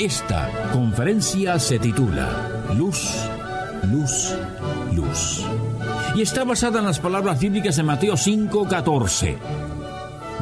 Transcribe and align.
Esta 0.00 0.48
conferencia 0.72 1.58
se 1.58 1.78
titula 1.78 2.48
Luz, 2.74 3.16
Luz, 3.92 4.34
Luz. 4.94 5.44
Y 6.14 6.22
está 6.22 6.42
basada 6.44 6.78
en 6.78 6.86
las 6.86 6.98
palabras 6.98 7.38
bíblicas 7.38 7.76
de 7.76 7.82
Mateo 7.82 8.16
5:14. 8.16 9.36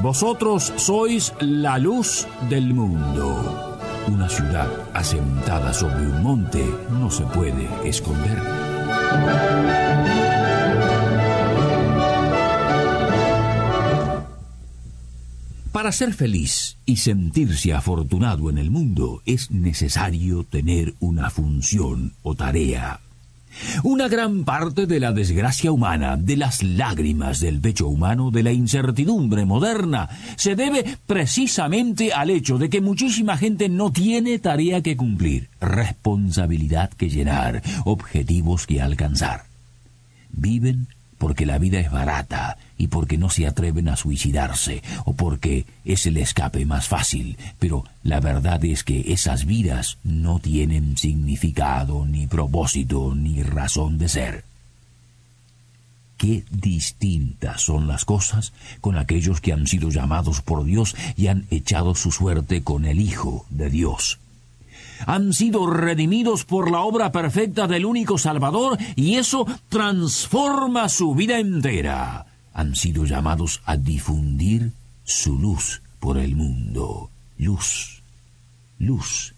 Vosotros 0.00 0.72
sois 0.76 1.34
la 1.40 1.76
luz 1.76 2.28
del 2.48 2.72
mundo. 2.72 3.80
Una 4.06 4.28
ciudad 4.28 4.68
asentada 4.94 5.72
sobre 5.72 6.06
un 6.06 6.22
monte 6.22 6.64
no 6.90 7.10
se 7.10 7.24
puede 7.24 7.68
esconder. 7.82 8.38
Para 15.88 15.96
ser 15.96 16.12
feliz 16.12 16.76
y 16.84 16.96
sentirse 16.96 17.72
afortunado 17.72 18.50
en 18.50 18.58
el 18.58 18.70
mundo 18.70 19.22
es 19.24 19.50
necesario 19.50 20.44
tener 20.44 20.92
una 21.00 21.30
función 21.30 22.12
o 22.22 22.34
tarea. 22.34 23.00
Una 23.84 24.06
gran 24.06 24.44
parte 24.44 24.86
de 24.86 25.00
la 25.00 25.12
desgracia 25.12 25.72
humana, 25.72 26.18
de 26.18 26.36
las 26.36 26.62
lágrimas 26.62 27.40
del 27.40 27.58
pecho 27.58 27.88
humano, 27.88 28.30
de 28.30 28.42
la 28.42 28.52
incertidumbre 28.52 29.46
moderna, 29.46 30.10
se 30.36 30.56
debe 30.56 30.84
precisamente 31.06 32.12
al 32.12 32.28
hecho 32.28 32.58
de 32.58 32.68
que 32.68 32.82
muchísima 32.82 33.38
gente 33.38 33.70
no 33.70 33.90
tiene 33.90 34.38
tarea 34.40 34.82
que 34.82 34.94
cumplir, 34.94 35.48
responsabilidad 35.58 36.90
que 36.90 37.08
llenar, 37.08 37.62
objetivos 37.86 38.66
que 38.66 38.82
alcanzar. 38.82 39.46
Viven 40.32 40.86
porque 41.18 41.46
la 41.46 41.58
vida 41.58 41.80
es 41.80 41.90
barata 41.90 42.56
y 42.78 42.86
porque 42.86 43.18
no 43.18 43.28
se 43.28 43.46
atreven 43.46 43.88
a 43.88 43.96
suicidarse 43.96 44.82
o 45.04 45.14
porque 45.14 45.66
es 45.84 46.06
el 46.06 46.16
escape 46.16 46.64
más 46.64 46.88
fácil, 46.88 47.36
pero 47.58 47.84
la 48.02 48.20
verdad 48.20 48.64
es 48.64 48.84
que 48.84 49.12
esas 49.12 49.44
vidas 49.44 49.98
no 50.04 50.38
tienen 50.38 50.96
significado, 50.96 52.06
ni 52.06 52.26
propósito, 52.26 53.14
ni 53.14 53.42
razón 53.42 53.98
de 53.98 54.08
ser. 54.08 54.44
Qué 56.16 56.44
distintas 56.50 57.62
son 57.62 57.86
las 57.86 58.04
cosas 58.04 58.52
con 58.80 58.96
aquellos 58.96 59.40
que 59.40 59.52
han 59.52 59.66
sido 59.66 59.90
llamados 59.90 60.40
por 60.40 60.64
Dios 60.64 60.96
y 61.16 61.28
han 61.28 61.46
echado 61.50 61.94
su 61.94 62.10
suerte 62.10 62.62
con 62.62 62.86
el 62.86 63.00
Hijo 63.00 63.46
de 63.50 63.70
Dios 63.70 64.18
han 65.06 65.32
sido 65.32 65.66
redimidos 65.68 66.44
por 66.44 66.70
la 66.70 66.80
obra 66.80 67.12
perfecta 67.12 67.66
del 67.66 67.84
único 67.84 68.18
Salvador 68.18 68.78
y 68.96 69.16
eso 69.16 69.46
transforma 69.68 70.88
su 70.88 71.14
vida 71.14 71.38
entera. 71.38 72.26
Han 72.52 72.74
sido 72.74 73.04
llamados 73.04 73.60
a 73.64 73.76
difundir 73.76 74.72
su 75.04 75.38
luz 75.38 75.82
por 76.00 76.18
el 76.18 76.34
mundo. 76.34 77.10
Luz, 77.38 78.02
luz, 78.78 79.34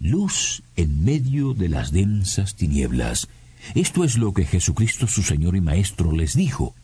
luz 0.00 0.62
en 0.76 1.04
medio 1.04 1.54
de 1.54 1.68
las 1.68 1.90
densas 1.90 2.54
tinieblas. 2.54 3.28
Esto 3.74 4.04
es 4.04 4.16
lo 4.16 4.32
que 4.32 4.44
Jesucristo 4.44 5.06
su 5.06 5.22
Señor 5.22 5.56
y 5.56 5.60
Maestro 5.60 6.12
les 6.12 6.34
dijo. 6.34 6.74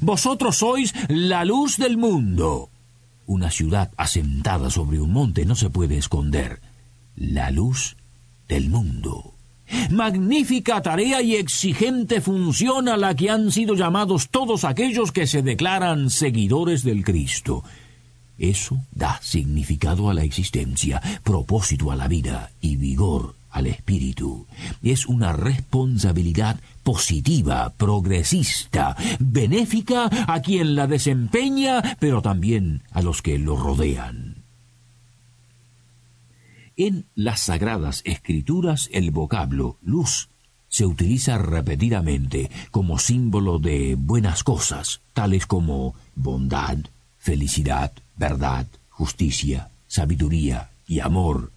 Vosotros 0.00 0.56
sois 0.56 0.94
la 1.08 1.44
luz 1.44 1.76
del 1.76 1.96
mundo. 1.96 2.70
Una 3.26 3.50
ciudad 3.50 3.90
asentada 3.96 4.70
sobre 4.70 5.00
un 5.00 5.12
monte 5.12 5.44
no 5.44 5.56
se 5.56 5.68
puede 5.68 5.98
esconder. 5.98 6.60
La 7.16 7.50
luz 7.50 7.96
del 8.48 8.70
mundo. 8.70 9.34
Magnífica 9.90 10.80
tarea 10.80 11.22
y 11.22 11.34
exigente 11.34 12.20
función 12.20 12.88
a 12.88 12.96
la 12.96 13.16
que 13.16 13.30
han 13.30 13.50
sido 13.50 13.74
llamados 13.74 14.28
todos 14.28 14.64
aquellos 14.64 15.10
que 15.10 15.26
se 15.26 15.42
declaran 15.42 16.10
seguidores 16.10 16.84
del 16.84 17.04
Cristo. 17.04 17.64
Eso 18.38 18.78
da 18.92 19.18
significado 19.22 20.08
a 20.08 20.14
la 20.14 20.22
existencia, 20.22 21.02
propósito 21.24 21.90
a 21.90 21.96
la 21.96 22.06
vida 22.06 22.52
y 22.60 22.76
vigor 22.76 23.34
al 23.56 23.66
espíritu. 23.66 24.46
Es 24.82 25.06
una 25.06 25.32
responsabilidad 25.32 26.60
positiva, 26.82 27.72
progresista, 27.78 28.94
benéfica 29.18 30.10
a 30.28 30.42
quien 30.42 30.74
la 30.74 30.86
desempeña, 30.86 31.96
pero 31.98 32.20
también 32.20 32.82
a 32.90 33.00
los 33.00 33.22
que 33.22 33.38
lo 33.38 33.56
rodean. 33.56 34.44
En 36.76 37.06
las 37.14 37.40
sagradas 37.40 38.02
escrituras 38.04 38.90
el 38.92 39.10
vocablo 39.10 39.78
luz 39.80 40.28
se 40.68 40.84
utiliza 40.84 41.38
repetidamente 41.38 42.50
como 42.70 42.98
símbolo 42.98 43.58
de 43.58 43.96
buenas 43.98 44.44
cosas, 44.44 45.00
tales 45.14 45.46
como 45.46 45.94
bondad, 46.14 46.76
felicidad, 47.16 47.92
verdad, 48.16 48.66
justicia, 48.90 49.70
sabiduría 49.88 50.68
y 50.86 51.00
amor, 51.00 51.52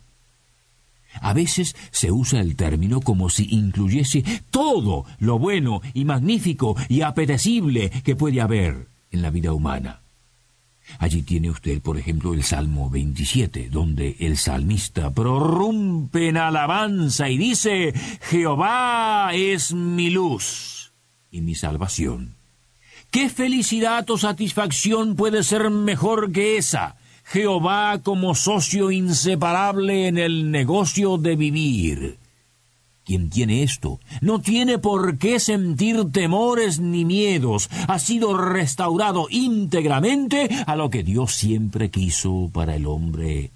a 1.22 1.34
veces 1.34 1.76
se 1.92 2.12
usa 2.12 2.42
el 2.42 2.56
término 2.56 3.02
como 3.02 3.30
si 3.30 3.48
incluyese 3.52 4.24
todo 4.52 5.06
lo 5.20 5.40
bueno 5.40 5.82
y 5.94 6.06
magnífico 6.06 6.76
y 6.88 7.02
apetecible 7.02 7.90
que 8.04 8.16
puede 8.16 8.42
haber 8.42 8.88
en 9.12 9.22
la 9.22 9.30
vida 9.30 9.54
humana. 9.54 10.02
Allí 10.98 11.22
tiene 11.22 11.52
usted, 11.52 11.82
por 11.82 11.98
ejemplo, 11.98 12.34
el 12.34 12.44
Salmo 12.44 12.90
27, 12.90 13.70
donde 13.70 14.16
el 14.20 14.38
salmista 14.38 15.12
prorrumpe 15.12 16.30
en 16.30 16.38
alabanza 16.38 17.30
y 17.30 17.38
dice, 17.38 17.94
Jehová 18.22 19.32
es 19.34 19.74
mi 19.74 20.10
luz 20.10 20.92
y 21.32 21.42
mi 21.42 21.54
salvación. 21.54 22.36
¿Qué 23.12 23.30
felicidad 23.30 24.10
o 24.10 24.18
satisfacción 24.18 25.16
puede 25.16 25.44
ser 25.44 25.70
mejor 25.70 26.32
que 26.32 26.58
esa? 26.58 26.96
Jehová 27.32 28.00
como 28.02 28.34
socio 28.34 28.90
inseparable 28.90 30.08
en 30.08 30.18
el 30.18 30.50
negocio 30.50 31.20
de 31.20 31.36
vivir. 31.36 32.18
Quien 33.06 33.30
tiene 33.30 33.62
esto 33.62 34.00
no 34.22 34.42
tiene 34.42 34.80
por 34.80 35.20
qué 35.20 35.40
sentir 35.40 36.12
temores 36.12 36.80
ni 36.80 37.06
miedos, 37.06 37.70
ha 37.88 38.00
sido 38.00 38.36
restaurado 38.36 39.28
íntegramente 39.30 40.50
a 40.66 40.76
lo 40.76 40.90
que 40.90 41.04
Dios 41.04 41.36
siempre 41.36 41.92
quiso 41.92 42.50
para 42.52 42.76
el 42.76 42.88
hombre, 42.88 43.52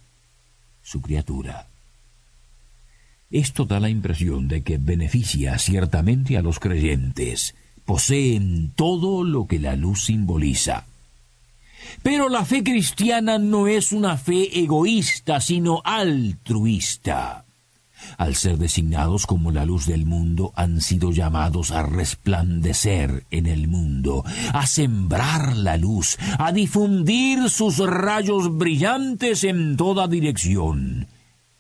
su 0.84 1.02
criatura. 1.02 1.68
Esto 3.32 3.66
da 3.66 3.80
la 3.80 3.90
impresión 3.90 4.48
de 4.48 4.62
que 4.62 4.78
beneficia 4.78 5.58
ciertamente 5.58 6.38
a 6.38 6.44
los 6.44 6.60
creyentes, 6.60 7.56
poseen 7.86 8.72
todo 8.76 9.24
lo 9.24 9.48
que 9.48 9.58
la 9.58 9.76
luz 9.76 10.04
simboliza. 10.06 10.86
Pero 12.02 12.30
la 12.30 12.46
fe 12.46 12.64
cristiana 12.64 13.38
no 13.38 13.68
es 13.68 13.92
una 13.92 14.18
fe 14.18 14.60
egoísta, 14.60 15.42
sino 15.42 15.82
altruista. 15.84 17.46
Al 18.18 18.36
ser 18.36 18.58
designados 18.58 19.26
como 19.26 19.52
la 19.52 19.66
luz 19.66 19.86
del 19.86 20.06
mundo, 20.06 20.52
han 20.56 20.82
sido 20.82 21.12
llamados 21.12 21.72
a 21.72 21.84
resplandecer 21.84 23.26
en 23.32 23.46
el 23.46 23.68
mundo, 23.68 24.24
a 24.54 24.68
sembrar 24.68 25.56
la 25.56 25.78
luz, 25.78 26.18
a 26.38 26.52
difundir 26.52 27.50
sus 27.50 27.78
rayos 27.80 28.58
brillantes 28.58 29.44
en 29.44 29.78
toda 29.78 30.08
dirección. 30.08 31.08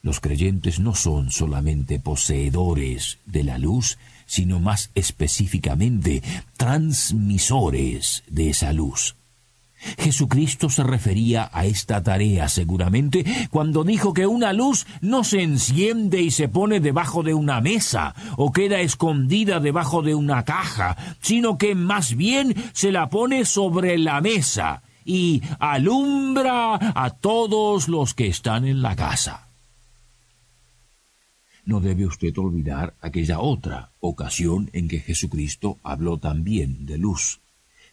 Los 0.01 0.19
creyentes 0.19 0.79
no 0.79 0.95
son 0.95 1.31
solamente 1.31 1.99
poseedores 1.99 3.19
de 3.25 3.43
la 3.45 3.57
luz, 3.57 3.97
sino 4.25 4.59
más 4.59 4.89
específicamente 4.95 6.21
transmisores 6.57 8.23
de 8.27 8.49
esa 8.49 8.73
luz. 8.73 9.15
Jesucristo 9.97 10.69
se 10.69 10.83
refería 10.83 11.49
a 11.51 11.65
esta 11.65 12.01
tarea 12.03 12.49
seguramente 12.49 13.25
cuando 13.49 13.83
dijo 13.83 14.13
que 14.13 14.27
una 14.27 14.53
luz 14.53 14.85
no 15.01 15.23
se 15.23 15.41
enciende 15.41 16.21
y 16.21 16.31
se 16.31 16.47
pone 16.47 16.79
debajo 16.79 17.23
de 17.23 17.33
una 17.33 17.61
mesa 17.61 18.15
o 18.37 18.51
queda 18.51 18.81
escondida 18.81 19.59
debajo 19.59 20.01
de 20.01 20.15
una 20.15 20.43
caja, 20.45 20.97
sino 21.21 21.57
que 21.57 21.75
más 21.75 22.15
bien 22.15 22.55
se 22.73 22.91
la 22.91 23.09
pone 23.09 23.45
sobre 23.45 23.97
la 23.97 24.21
mesa 24.21 24.83
y 25.05 25.41
alumbra 25.59 26.75
a 26.75 27.09
todos 27.11 27.87
los 27.87 28.13
que 28.13 28.27
están 28.27 28.65
en 28.65 28.81
la 28.81 28.95
casa. 28.95 29.49
No 31.65 31.79
debe 31.79 32.05
usted 32.05 32.37
olvidar 32.37 32.95
aquella 32.99 33.39
otra 33.39 33.91
ocasión 34.01 34.69
en 34.73 34.87
que 34.89 34.99
Jesucristo 34.99 35.77
habló 35.83 36.17
también 36.17 36.85
de 36.85 36.97
luz 36.97 37.39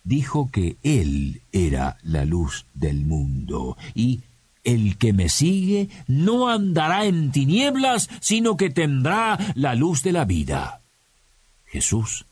dijo 0.04 0.50
que 0.50 0.76
Él 0.82 1.42
era 1.52 1.98
la 2.02 2.24
luz 2.24 2.66
del 2.74 3.04
mundo 3.04 3.76
y 3.94 4.20
El 4.62 4.98
que 4.98 5.14
me 5.14 5.30
sigue 5.30 5.88
no 6.06 6.48
andará 6.48 7.06
en 7.06 7.32
tinieblas, 7.32 8.10
sino 8.20 8.58
que 8.58 8.68
tendrá 8.68 9.38
la 9.54 9.74
luz 9.74 10.02
de 10.02 10.12
la 10.12 10.26
vida. 10.26 10.82
Jesús 11.64 12.26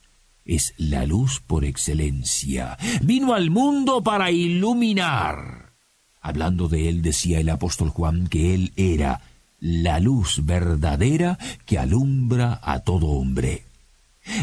es 0.45 0.73
la 0.77 1.05
luz 1.05 1.41
por 1.45 1.65
excelencia. 1.65 2.77
Vino 3.01 3.33
al 3.33 3.49
mundo 3.49 4.03
para 4.03 4.31
iluminar. 4.31 5.73
Hablando 6.21 6.67
de 6.67 6.89
él 6.89 7.01
decía 7.01 7.39
el 7.39 7.49
apóstol 7.49 7.89
Juan 7.89 8.27
que 8.27 8.53
él 8.53 8.73
era 8.75 9.21
la 9.59 9.99
luz 9.99 10.45
verdadera 10.45 11.37
que 11.65 11.77
alumbra 11.77 12.59
a 12.63 12.79
todo 12.79 13.07
hombre. 13.07 13.63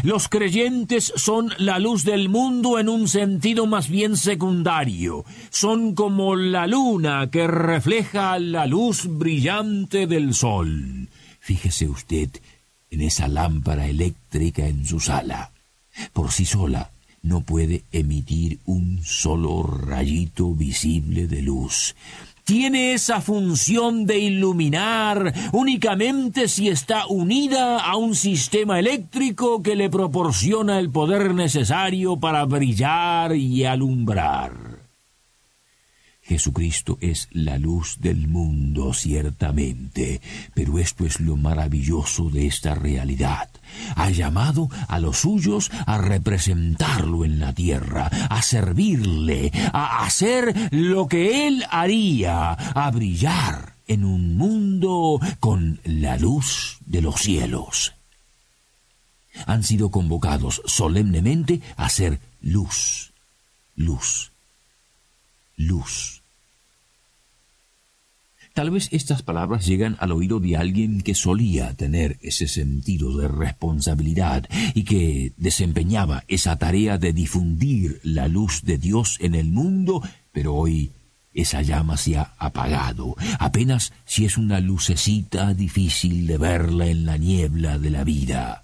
Los 0.03 0.27
creyentes 0.27 1.13
son 1.15 1.51
la 1.57 1.79
luz 1.79 2.03
del 2.03 2.29
mundo 2.29 2.79
en 2.79 2.89
un 2.89 3.07
sentido 3.07 3.65
más 3.65 3.89
bien 3.89 4.17
secundario. 4.17 5.25
Son 5.49 5.95
como 5.95 6.35
la 6.35 6.67
luna 6.67 7.29
que 7.31 7.47
refleja 7.47 8.39
la 8.39 8.65
luz 8.65 9.07
brillante 9.07 10.07
del 10.07 10.33
sol. 10.33 11.09
Fíjese 11.39 11.87
usted 11.87 12.29
en 12.89 13.01
esa 13.01 13.27
lámpara 13.27 13.87
eléctrica 13.87 14.67
en 14.67 14.85
su 14.85 14.99
sala. 14.99 15.51
Por 16.13 16.31
sí 16.31 16.45
sola 16.45 16.91
no 17.21 17.41
puede 17.41 17.83
emitir 17.91 18.59
un 18.65 19.01
solo 19.03 19.63
rayito 19.63 20.53
visible 20.53 21.27
de 21.27 21.41
luz 21.41 21.95
tiene 22.47 22.93
esa 22.93 23.19
función 23.19 24.05
de 24.05 24.19
iluminar 24.19 25.33
únicamente 25.51 26.47
si 26.47 26.69
está 26.69 27.05
unida 27.07 27.81
a 27.81 27.97
un 27.97 28.15
sistema 28.15 28.79
eléctrico 28.79 29.61
que 29.61 29.75
le 29.75 29.89
proporciona 29.89 30.79
el 30.79 30.89
poder 30.89 31.33
necesario 31.33 32.17
para 32.21 32.45
brillar 32.45 33.35
y 33.35 33.65
alumbrar. 33.65 34.66
Jesucristo 36.27 36.97
es 36.99 37.29
la 37.31 37.57
luz 37.57 37.99
del 38.01 38.27
mundo, 38.27 38.93
ciertamente, 38.93 40.19
pero 40.53 40.77
esto 40.77 41.05
es 41.05 41.21
lo 41.21 41.37
maravilloso 41.37 42.29
de 42.29 42.47
esta 42.47 42.75
realidad. 42.75 43.49
Ha 43.95 44.09
llamado 44.09 44.69
a 44.89 44.99
los 44.99 45.19
suyos 45.19 45.71
a 45.85 45.97
representarlo 45.99 47.23
en 47.23 47.39
la 47.39 47.53
tierra, 47.53 48.07
a 48.29 48.41
servirle, 48.41 49.53
a 49.71 50.05
hacer 50.05 50.53
lo 50.71 51.07
que 51.07 51.47
él 51.47 51.63
haría, 51.69 52.51
a 52.51 52.91
brillar 52.91 53.75
en 53.87 54.03
un 54.03 54.35
mundo 54.35 55.21
con 55.39 55.79
la 55.85 56.17
luz 56.17 56.79
de 56.85 57.01
los 57.01 57.21
cielos. 57.21 57.93
Han 59.45 59.63
sido 59.63 59.91
convocados 59.91 60.61
solemnemente 60.65 61.61
a 61.77 61.87
ser 61.87 62.19
luz, 62.41 63.13
luz, 63.75 64.33
luz. 65.57 66.23
Tal 68.53 68.71
vez 68.71 68.89
estas 68.91 69.21
palabras 69.21 69.67
llegan 69.67 69.97
al 69.99 70.11
oído 70.11 70.39
de 70.39 70.57
alguien 70.57 71.01
que 71.01 71.13
solía 71.13 71.75
tener 71.75 72.17
ese 72.23 72.47
sentido 72.47 73.15
de 73.15 73.27
responsabilidad 73.27 74.49
y 74.73 74.83
que 74.83 75.33
desempeñaba 75.37 76.23
esa 76.27 76.55
tarea 76.55 76.97
de 76.97 77.13
difundir 77.13 77.99
la 78.01 78.27
luz 78.27 78.63
de 78.63 78.79
Dios 78.79 79.17
en 79.19 79.35
el 79.35 79.51
mundo, 79.51 80.01
pero 80.31 80.55
hoy 80.55 80.91
esa 81.35 81.61
llama 81.61 81.97
se 81.97 82.17
ha 82.17 82.33
apagado, 82.39 83.15
apenas 83.37 83.93
si 84.05 84.25
es 84.25 84.39
una 84.39 84.59
lucecita 84.59 85.53
difícil 85.53 86.25
de 86.25 86.39
verla 86.39 86.87
en 86.87 87.05
la 87.05 87.17
niebla 87.17 87.77
de 87.77 87.91
la 87.91 88.03
vida. 88.03 88.63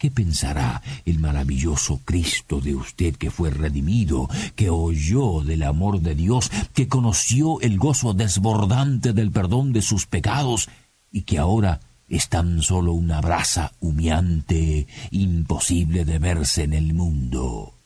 ¿Qué 0.00 0.10
pensará 0.10 0.80
el 1.04 1.18
maravilloso 1.18 2.00
Cristo 2.06 2.62
de 2.62 2.74
usted 2.74 3.16
que 3.16 3.30
fue 3.30 3.50
redimido, 3.50 4.30
que 4.56 4.70
oyó 4.70 5.42
del 5.42 5.62
amor 5.62 6.00
de 6.00 6.14
Dios, 6.14 6.50
que 6.72 6.88
conoció 6.88 7.60
el 7.60 7.76
gozo 7.76 8.14
desbordante 8.14 9.12
del 9.12 9.30
perdón 9.30 9.74
de 9.74 9.82
sus 9.82 10.06
pecados 10.06 10.70
y 11.12 11.24
que 11.24 11.36
ahora 11.36 11.80
es 12.08 12.30
tan 12.30 12.62
solo 12.62 12.94
una 12.94 13.20
brasa 13.20 13.72
humeante, 13.78 14.86
imposible 15.10 16.06
de 16.06 16.18
verse 16.18 16.62
en 16.62 16.72
el 16.72 16.94
mundo? 16.94 17.79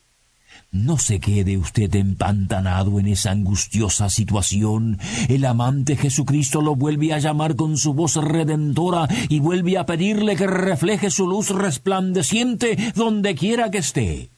No 0.70 0.98
se 0.98 1.20
quede 1.20 1.56
usted 1.56 1.94
empantanado 1.94 2.98
en 2.98 3.06
esa 3.06 3.30
angustiosa 3.30 4.10
situación. 4.10 4.98
El 5.28 5.44
amante 5.44 5.96
Jesucristo 5.96 6.60
lo 6.60 6.74
vuelve 6.74 7.12
a 7.12 7.18
llamar 7.18 7.56
con 7.56 7.78
su 7.78 7.94
voz 7.94 8.16
redentora 8.16 9.08
y 9.28 9.40
vuelve 9.40 9.78
a 9.78 9.86
pedirle 9.86 10.36
que 10.36 10.46
refleje 10.46 11.10
su 11.10 11.26
luz 11.26 11.50
resplandeciente 11.50 12.92
donde 12.94 13.34
quiera 13.34 13.70
que 13.70 13.78
esté. 13.78 14.30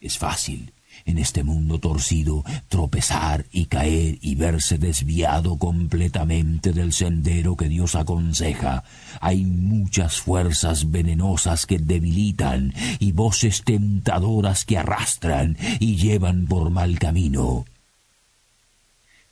Es 0.00 0.16
fácil 0.16 0.72
en 1.04 1.18
este 1.18 1.42
mundo 1.42 1.78
torcido, 1.78 2.44
tropezar 2.68 3.46
y 3.52 3.66
caer 3.66 4.18
y 4.20 4.34
verse 4.34 4.78
desviado 4.78 5.56
completamente 5.58 6.72
del 6.72 6.92
sendero 6.92 7.56
que 7.56 7.68
Dios 7.68 7.94
aconseja. 7.94 8.84
Hay 9.20 9.44
muchas 9.44 10.20
fuerzas 10.20 10.90
venenosas 10.90 11.66
que 11.66 11.78
debilitan 11.78 12.74
y 12.98 13.12
voces 13.12 13.62
tentadoras 13.62 14.64
que 14.64 14.78
arrastran 14.78 15.56
y 15.78 15.96
llevan 15.96 16.46
por 16.46 16.70
mal 16.70 16.98
camino 16.98 17.64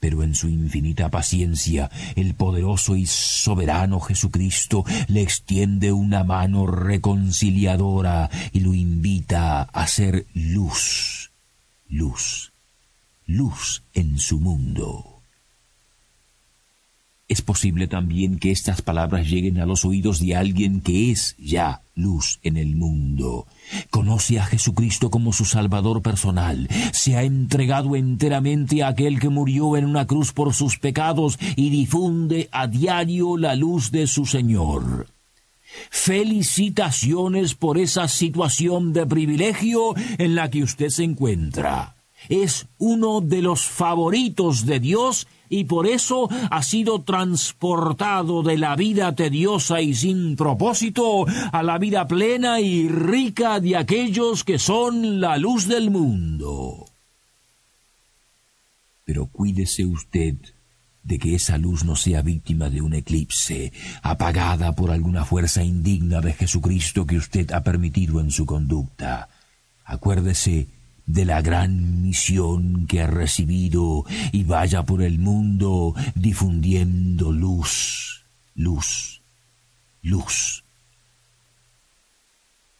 pero 0.00 0.23
en 0.23 0.35
su 0.35 0.49
infinita 0.49 1.09
paciencia 1.11 1.91
el 2.17 2.35
poderoso 2.35 2.97
y 2.97 3.06
soberano 3.06 4.00
Jesucristo 4.00 4.85
le 5.09 5.23
extiende 5.23 5.93
una 5.93 6.25
mano 6.25 6.67
reconciliadora 6.67 8.31
y 8.53 8.61
lo 8.61 8.75
invita 8.75 9.62
a 9.62 9.87
ser 9.87 10.26
luz 10.35 11.27
luz, 11.88 12.52
luz 13.26 13.82
en 13.94 14.19
su 14.19 14.38
mundo. 14.38 15.19
Es 17.29 17.43
posible 17.43 17.88
también 17.88 18.38
que 18.38 18.50
estas 18.50 18.81
palabras 18.81 19.29
lleguen 19.29 19.58
a 19.58 19.67
los 19.67 19.85
oídos 19.85 20.19
de 20.19 20.35
alguien 20.35 20.81
que 20.81 21.11
es 21.11 21.37
ya 21.38 21.82
luz 21.94 22.40
en 22.43 22.56
el 22.56 22.75
mundo. 22.75 23.46
Conoce 23.90 24.38
a 24.38 24.46
Jesucristo 24.46 25.11
como 25.11 25.35
su 25.35 25.44
Salvador 25.44 26.00
personal, 26.00 26.69
se 26.93 27.17
ha 27.17 27.25
entregado 27.25 27.96
enteramente 27.96 28.82
a 28.82 28.88
aquel 28.88 29.20
que 29.20 29.29
murió 29.29 29.76
en 29.76 29.84
una 29.84 30.06
cruz 30.06 30.32
por 30.32 30.55
sus 30.55 30.79
pecados 30.79 31.38
y 31.55 31.69
difunde 31.69 32.49
a 32.50 32.67
diario 32.67 33.37
la 33.37 33.55
luz 33.55 33.91
de 33.91 34.06
su 34.06 34.25
Señor. 34.25 35.18
Felicitaciones 35.91 37.55
por 37.55 37.79
esa 37.79 38.09
situación 38.09 38.93
de 38.93 39.06
privilegio 39.06 39.94
en 40.19 40.35
la 40.35 40.50
que 40.50 40.62
usted 40.62 40.88
se 40.88 41.05
encuentra. 41.05 41.97
Es 42.29 42.67
uno 42.79 43.20
de 43.20 43.43
los 43.43 43.67
favoritos 43.67 44.67
de 44.67 44.81
Dios 44.81 45.26
y 45.49 45.65
por 45.65 45.87
eso 45.87 46.29
ha 46.50 46.62
sido 46.62 47.03
transportado 47.03 48.43
de 48.43 48.59
la 48.59 48.76
vida 48.76 49.15
tediosa 49.15 49.81
y 49.81 49.94
sin 49.94 50.37
propósito 50.37 51.27
a 51.53 51.63
la 51.63 51.79
vida 51.79 52.06
plena 52.06 52.60
y 52.60 52.89
rica 52.89 53.60
de 53.60 53.77
aquellos 53.77 54.44
que 54.44 54.58
son 54.58 55.20
la 55.20 55.39
luz 55.39 55.67
del 55.69 55.91
mundo. 55.91 56.87
Pero 59.05 59.27
cuídese 59.29 59.87
usted 59.87 60.34
de 61.08 61.19
que 61.19 61.34
esa 61.34 61.56
luz 61.56 61.84
no 61.84 61.96
sea 61.96 62.20
víctima 62.20 62.69
de 62.69 62.82
un 62.82 62.93
eclipse, 62.93 63.72
apagada 64.03 64.72
por 64.74 64.91
alguna 64.91 65.24
fuerza 65.24 65.65
indigna 65.65 66.20
de 66.20 66.34
Jesucristo 66.34 67.06
que 67.06 67.17
usted 67.17 67.50
ha 67.53 67.65
permitido 67.65 68.20
en 68.20 68.31
su 68.31 68.44
conducta. 68.44 69.31
Acuérdese 69.86 70.67
de 71.06 71.24
la 71.24 71.41
gran 71.41 72.03
misión 72.03 72.86
que 72.86 73.00
ha 73.00 73.06
recibido 73.06 74.05
y 74.32 74.44
vaya 74.44 74.82
por 74.82 75.03
el 75.03 75.19
mundo 75.19 75.94
difundiendo 76.15 77.32
luz, 77.32 78.27
luz, 78.55 79.22
luz. 80.03 80.62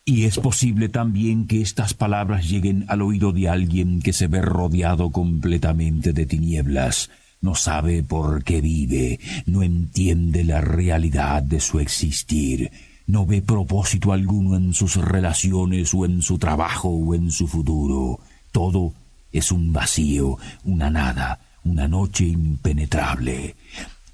Y 0.05 0.25
es 0.25 0.39
posible 0.39 0.91
también 0.91 1.47
que 1.47 1.63
estas 1.63 1.95
palabras 1.95 2.49
lleguen 2.49 2.85
al 2.89 3.01
oído 3.01 3.33
de 3.33 3.49
alguien 3.49 4.01
que 4.01 4.13
se 4.13 4.27
ve 4.27 4.43
rodeado 4.43 5.11
completamente 5.11 6.13
de 6.13 6.27
tinieblas, 6.27 7.11
no 7.41 7.55
sabe 7.55 8.03
por 8.03 8.43
qué 8.45 8.61
vive, 8.61 9.21
no 9.47 9.63
entiende 9.63 10.45
la 10.45 10.61
realidad 10.61 11.43
de 11.43 11.61
su 11.61 11.79
existir, 11.81 12.71
no 13.07 13.27
ve 13.27 13.43
propósito 13.43 14.13
alguno 14.13 14.57
en 14.57 14.75
sus 14.75 14.97
relaciones 14.97 15.95
o 15.95 16.05
en 16.05 16.23
su 16.23 16.39
trabajo 16.39 16.89
o 16.89 17.15
en 17.15 17.31
su 17.31 17.47
futuro. 17.47 18.21
Todo 18.53 18.93
es 19.33 19.51
un 19.51 19.73
vacío, 19.73 20.39
una 20.65 20.91
nada, 20.91 21.41
una 21.65 21.89
noche 21.89 22.27
impenetrable. 22.27 23.57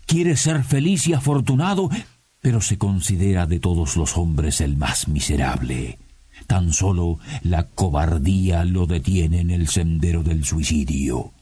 Quiere 0.07 0.37
ser 0.37 0.63
feliz 0.65 1.09
y 1.09 1.13
afortunado, 1.13 1.91
pero 2.41 2.61
se 2.61 2.79
considera 2.79 3.47
de 3.47 3.59
todos 3.59 3.97
los 3.97 4.17
hombres 4.17 4.61
el 4.61 4.77
más 4.77 5.09
miserable. 5.09 5.99
Tan 6.47 6.73
solo 6.73 7.19
la 7.43 7.65
cobardía 7.67 8.65
lo 8.65 8.87
detiene 8.87 9.41
en 9.41 9.51
el 9.51 9.69
sendero 9.69 10.23
del 10.23 10.45
suicidio. 10.45 11.34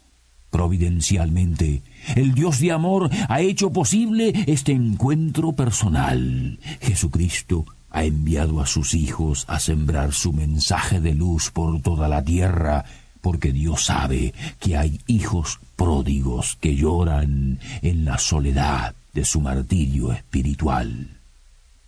Providencialmente, 0.53 1.81
el 2.15 2.35
Dios 2.35 2.61
de 2.61 2.73
amor 2.73 3.11
ha 3.29 3.41
hecho 3.41 3.73
posible 3.73 4.35
este 4.47 4.73
encuentro 4.73 5.53
personal. 5.53 6.59
Jesucristo 6.83 7.65
ha 7.91 8.05
enviado 8.05 8.61
a 8.61 8.67
sus 8.67 8.93
hijos 8.93 9.47
a 9.49 9.59
sembrar 9.59 10.13
su 10.13 10.35
mensaje 10.35 11.01
de 11.01 11.15
luz 11.15 11.51
por 11.51 11.81
toda 11.81 12.07
la 12.07 12.23
tierra 12.23 12.85
porque 13.23 13.51
Dios 13.51 13.87
sabe 13.87 14.35
que 14.61 14.77
hay 14.77 15.01
hijos 15.07 15.59
pródigos 15.75 16.59
que 16.61 16.77
lloran 16.77 17.59
en 17.81 18.05
la 18.05 18.19
soledad 18.19 18.95
de 19.15 19.25
su 19.25 19.41
martirio 19.41 20.13
espiritual. 20.13 21.22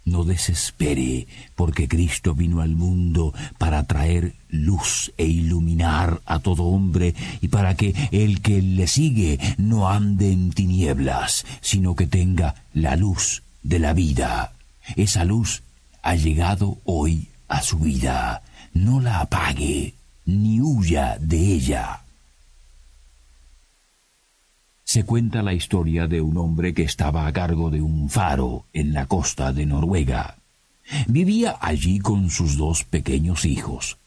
No 0.05 0.25
desespere, 0.25 1.27
porque 1.55 1.89
Cristo 1.89 2.35
vino 2.35 2.61
al 2.61 2.77
mundo 2.77 3.33
para 3.57 3.85
traer 3.85 4.35
luz 4.49 5.13
e 5.17 5.27
iluminar 5.27 6.21
a 6.27 6.41
todo 6.41 6.65
hombre 6.65 7.15
y 7.41 7.49
para 7.49 7.75
que 7.75 7.95
el 8.13 8.43
que 8.43 8.61
le 8.61 8.87
sigue 8.87 9.39
no 9.57 9.89
ande 9.89 10.31
en 10.31 10.51
tinieblas, 10.51 11.47
sino 11.63 11.97
que 11.97 12.07
tenga 12.07 12.55
la 12.75 12.97
luz 12.97 13.43
de 13.63 13.79
la 13.79 13.95
vida. 13.95 14.53
Esa 14.97 15.25
luz 15.25 15.63
ha 16.03 16.15
llegado 16.15 16.79
hoy 16.85 17.29
a 17.49 17.63
su 17.63 17.79
vida. 17.79 18.43
No 18.75 19.01
la 19.01 19.21
apague 19.21 19.95
ni 20.27 20.61
huya 20.61 21.17
de 21.19 21.39
ella. 21.55 22.04
Se 24.95 25.03
cuenta 25.05 25.43
la 25.43 25.55
historia 25.55 26.07
de 26.07 26.21
un 26.21 26.37
hombre 26.37 26.73
que 26.73 26.85
estaba 26.85 27.27
a 27.27 27.33
cargo 27.33 27.69
de 27.69 27.83
un 27.83 28.09
faro 28.09 28.67
en 28.73 28.93
la 28.93 29.07
costa 29.07 29.53
de 29.53 29.67
Noruega. 29.67 30.37
Vivía 31.09 31.57
allí 31.61 31.99
con 31.99 32.31
sus 32.31 32.57
dos 32.57 32.85
pequeños 32.85 33.45
hijos. 33.45 33.99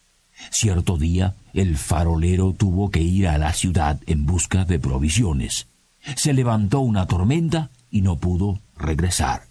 Cierto 0.49 0.97
día 0.97 1.35
el 1.53 1.75
farolero 1.75 2.53
tuvo 2.53 2.89
que 2.89 3.01
ir 3.01 3.27
a 3.27 3.37
la 3.37 3.51
ciudad 3.51 3.99
en 4.07 4.25
busca 4.25 4.63
de 4.63 4.79
provisiones. 4.79 5.67
Se 6.15 6.31
levantó 6.31 6.79
una 6.79 7.05
tormenta 7.05 7.69
y 7.91 7.99
no 7.99 8.15
pudo 8.15 8.59
regresar. 8.77 9.41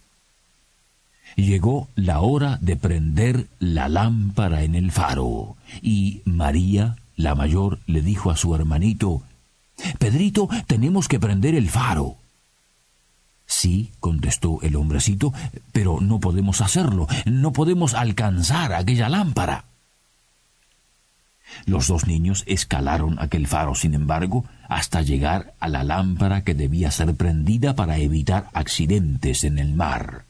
Llegó 1.36 1.88
la 1.96 2.20
hora 2.20 2.56
de 2.62 2.76
prender 2.76 3.46
la 3.58 3.90
lámpara 3.90 4.62
en 4.62 4.74
el 4.74 4.90
faro, 4.90 5.56
y 5.82 6.22
María, 6.24 6.96
la 7.14 7.34
mayor, 7.34 7.80
le 7.86 8.00
dijo 8.00 8.30
a 8.30 8.38
su 8.38 8.54
hermanito 8.54 9.22
Pedrito, 9.98 10.48
tenemos 10.66 11.08
que 11.08 11.20
prender 11.20 11.54
el 11.54 11.68
faro. 11.68 12.16
Sí, 13.46 13.92
contestó 14.00 14.60
el 14.62 14.76
hombrecito, 14.76 15.32
pero 15.72 16.00
no 16.00 16.18
podemos 16.18 16.60
hacerlo, 16.60 17.06
no 17.24 17.52
podemos 17.52 17.94
alcanzar 17.94 18.72
aquella 18.72 19.08
lámpara. 19.08 19.64
Los 21.64 21.86
dos 21.86 22.06
niños 22.06 22.42
escalaron 22.46 23.18
aquel 23.20 23.46
faro, 23.46 23.74
sin 23.74 23.94
embargo, 23.94 24.44
hasta 24.68 25.02
llegar 25.02 25.54
a 25.60 25.68
la 25.68 25.84
lámpara 25.84 26.42
que 26.42 26.54
debía 26.54 26.90
ser 26.90 27.14
prendida 27.14 27.74
para 27.74 27.98
evitar 27.98 28.50
accidentes 28.52 29.44
en 29.44 29.58
el 29.58 29.74
mar. 29.74 30.24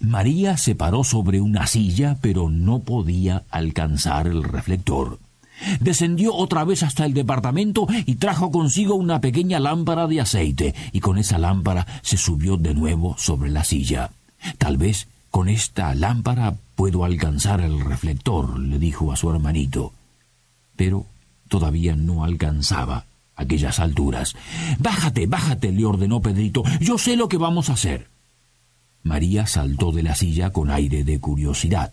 María 0.00 0.56
se 0.56 0.74
paró 0.74 1.04
sobre 1.04 1.40
una 1.40 1.66
silla, 1.66 2.16
pero 2.20 2.50
no 2.50 2.80
podía 2.80 3.44
alcanzar 3.50 4.26
el 4.26 4.42
reflector. 4.42 5.18
Descendió 5.80 6.34
otra 6.34 6.64
vez 6.64 6.82
hasta 6.82 7.04
el 7.04 7.14
departamento 7.14 7.86
y 8.06 8.16
trajo 8.16 8.50
consigo 8.50 8.94
una 8.94 9.20
pequeña 9.20 9.58
lámpara 9.58 10.06
de 10.06 10.20
aceite, 10.20 10.74
y 10.92 11.00
con 11.00 11.18
esa 11.18 11.38
lámpara 11.38 11.86
se 12.02 12.16
subió 12.16 12.56
de 12.56 12.74
nuevo 12.74 13.16
sobre 13.18 13.50
la 13.50 13.64
silla. 13.64 14.10
Tal 14.58 14.76
vez 14.76 15.08
con 15.30 15.48
esta 15.48 15.94
lámpara 15.94 16.54
puedo 16.74 17.04
alcanzar 17.04 17.60
el 17.60 17.80
reflector, 17.80 18.58
le 18.58 18.78
dijo 18.78 19.12
a 19.12 19.16
su 19.16 19.30
hermanito. 19.30 19.92
Pero 20.76 21.06
todavía 21.48 21.96
no 21.96 22.24
alcanzaba 22.24 23.04
aquellas 23.36 23.78
alturas. 23.78 24.34
Bájate, 24.78 25.26
bájate, 25.26 25.72
le 25.72 25.84
ordenó 25.84 26.20
Pedrito. 26.20 26.62
Yo 26.80 26.98
sé 26.98 27.16
lo 27.16 27.28
que 27.28 27.36
vamos 27.36 27.70
a 27.70 27.74
hacer. 27.74 28.08
María 29.02 29.46
saltó 29.46 29.92
de 29.92 30.02
la 30.02 30.14
silla 30.14 30.50
con 30.50 30.70
aire 30.70 31.04
de 31.04 31.18
curiosidad. 31.18 31.92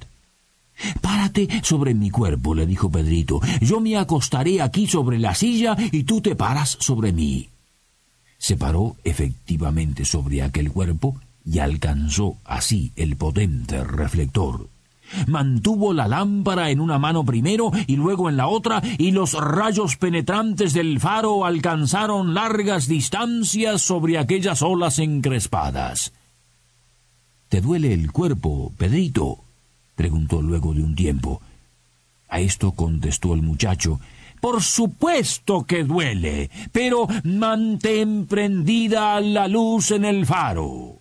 Párate 1.01 1.47
sobre 1.63 1.93
mi 1.93 2.09
cuerpo, 2.09 2.53
le 2.53 2.65
dijo 2.65 2.89
Pedrito. 2.89 3.39
Yo 3.61 3.79
me 3.79 3.97
acostaré 3.97 4.61
aquí 4.61 4.87
sobre 4.87 5.19
la 5.19 5.35
silla 5.35 5.75
y 5.91 6.03
tú 6.03 6.21
te 6.21 6.35
paras 6.35 6.77
sobre 6.79 7.11
mí. 7.11 7.49
Se 8.37 8.57
paró 8.57 8.95
efectivamente 9.03 10.05
sobre 10.05 10.41
aquel 10.41 10.71
cuerpo 10.71 11.19
y 11.45 11.59
alcanzó 11.59 12.37
así 12.43 12.91
el 12.95 13.15
potente 13.15 13.83
reflector. 13.83 14.67
Mantuvo 15.27 15.93
la 15.93 16.07
lámpara 16.07 16.71
en 16.71 16.79
una 16.79 16.97
mano 16.97 17.23
primero 17.23 17.71
y 17.87 17.95
luego 17.95 18.29
en 18.29 18.37
la 18.37 18.47
otra, 18.47 18.81
y 18.97 19.11
los 19.11 19.33
rayos 19.33 19.97
penetrantes 19.97 20.73
del 20.73 20.99
faro 20.99 21.45
alcanzaron 21.45 22.33
largas 22.33 22.87
distancias 22.87 23.81
sobre 23.81 24.17
aquellas 24.17 24.61
olas 24.61 24.99
encrespadas. 24.99 26.11
¿Te 27.49 27.61
duele 27.61 27.93
el 27.93 28.11
cuerpo, 28.11 28.73
Pedrito? 28.77 29.39
Preguntó 29.95 30.41
luego 30.41 30.73
de 30.73 30.83
un 30.83 30.95
tiempo. 30.95 31.41
A 32.29 32.39
esto 32.39 32.71
contestó 32.71 33.33
el 33.33 33.41
muchacho 33.41 33.99
Por 34.41 34.61
supuesto 34.61 35.65
que 35.65 35.83
duele, 35.83 36.49
pero 36.71 37.07
mantén 37.23 38.27
prendida 38.27 39.19
la 39.21 39.47
luz 39.47 39.91
en 39.91 40.05
el 40.05 40.25
faro. 40.25 40.99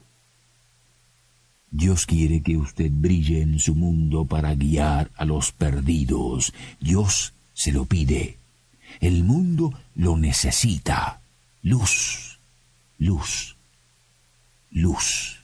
Dios 1.70 2.06
quiere 2.06 2.40
que 2.40 2.56
usted 2.56 2.90
brille 2.92 3.42
en 3.42 3.58
su 3.58 3.74
mundo 3.74 4.24
para 4.24 4.54
guiar 4.54 5.10
a 5.16 5.24
los 5.24 5.50
perdidos. 5.50 6.54
Dios 6.78 7.34
se 7.52 7.72
lo 7.72 7.84
pide. 7.84 8.38
El 9.00 9.24
mundo 9.24 9.74
lo 9.96 10.16
necesita. 10.16 11.20
Luz, 11.62 12.38
luz, 12.98 13.56
luz. 14.70 15.43